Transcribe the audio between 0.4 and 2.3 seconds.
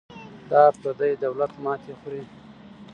دا پردی دولت ماتې خوري.